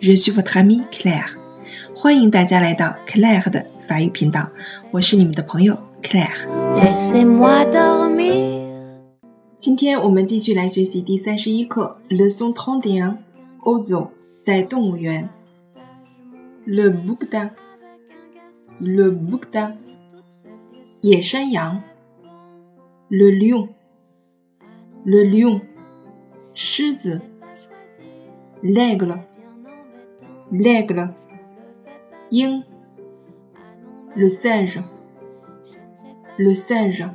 [0.00, 1.36] Je suis votre amie Claire.
[1.94, 4.48] 欢迎大家来到 Claire 的法语频道，
[4.90, 6.36] 我是你们的朋友 Claire。
[9.58, 13.16] 今天我们继续来学习第三十一课，leçon trente et un。
[13.60, 14.10] 欧洲
[14.42, 15.30] 在动物园
[16.66, 19.76] ，le bouquetin，le bouquetin，
[21.02, 21.82] 野山羊
[23.08, 25.62] ，le lion，le lion，
[26.52, 27.22] 狮子
[30.51, 31.13] ，l'aigle，l'aigle，
[32.31, 32.63] 鹰，
[34.15, 37.05] le singe，le singe，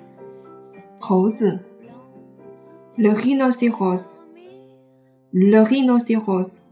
[1.00, 1.60] 猴子。
[2.96, 4.20] le rhinocéros,
[5.32, 6.62] le rhinocéros,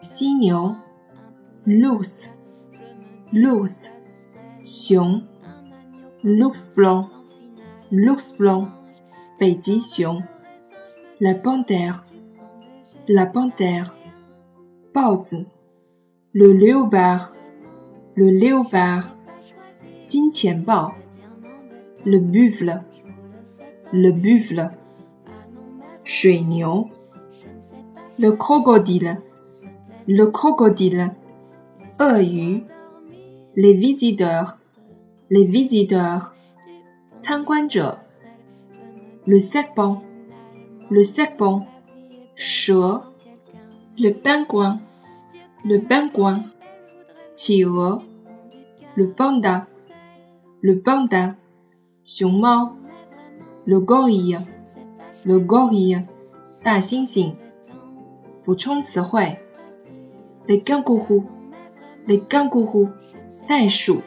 [0.00, 0.74] signaux,
[1.64, 2.32] l'ours,
[3.32, 3.92] l'ours,
[4.60, 5.22] xiong,
[6.24, 7.08] l'ours blanc,
[7.92, 8.66] l'ours blanc,
[9.38, 10.24] xiong,
[11.20, 12.04] la panthère,
[13.06, 13.94] la panthère,
[14.92, 15.46] baozi,
[16.33, 17.33] Le léopard,
[18.15, 19.15] le léopard,
[20.57, 20.91] bao,
[22.05, 22.83] le buffle,
[23.91, 24.69] le buffle,
[28.19, 29.17] le crocodile,
[30.07, 31.15] le crocodile,
[33.55, 34.57] les visiteurs,
[35.31, 36.35] les visiteurs,
[39.25, 40.03] le serpent,
[40.91, 41.65] le serpent,
[43.97, 44.79] le pingouin,
[45.64, 46.44] le pingouin,
[48.96, 49.66] le panda,
[50.62, 51.36] le panda,
[53.66, 54.38] le gorille,
[55.24, 56.02] le gorille，
[56.62, 57.36] 大猩猩。
[58.44, 59.38] 补充词汇：
[60.46, 62.90] le kangourou，le kangourou，
[63.48, 64.02] 袋鼠；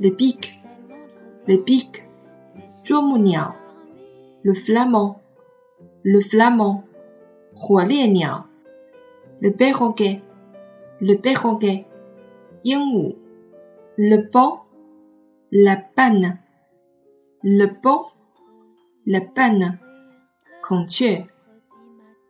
[0.00, 2.02] le pic，le pic，
[2.82, 3.54] 啄木鸟；
[4.42, 6.82] le flamand，le flamand，
[7.54, 8.46] 火烈鸟；
[9.40, 9.50] le
[11.00, 11.86] perroquet，le perroquet，
[12.64, 13.16] 鹦鹉；
[13.96, 19.78] le pan，la panne，le pan，la panne。
[20.62, 21.26] 孔雀，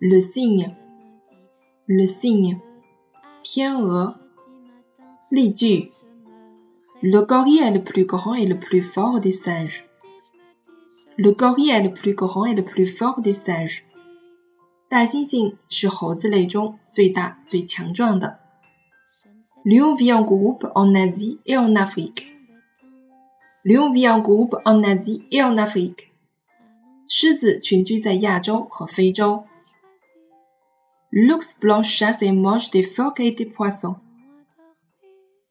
[0.00, 2.60] le cygne，le cygne，
[3.44, 4.18] 天鹅。
[5.30, 5.92] 例句：
[7.00, 9.84] Le gorille est le plus grand et le plus fort des singes.
[11.16, 13.84] Le gorille est le plus grand et le plus fort des singes.
[14.88, 18.38] 大猩猩是猴子类中最大最强壮的。
[19.64, 22.36] Lion vit en groupe en Asie et en Afrique.
[23.64, 26.12] Lion vit en groupe en Asie et en Afrique.
[27.06, 29.44] 狮子群居在亚洲和非洲。
[31.10, 33.96] L'ours blanc chasse et mange des phoques et des poissons.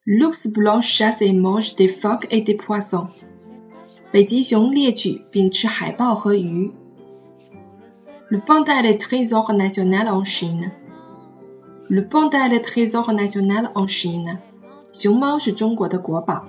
[0.05, 3.09] L'ours blanc chasse et mange des phoques et des poissons.
[4.11, 6.71] 北极熊猎取并吃海豹和鱼。
[8.29, 10.69] Le panda est le trésor national en Chine.
[11.89, 14.37] Le panda est le trésor national en Chine.
[14.93, 16.45] 熊猫是中国的国宝。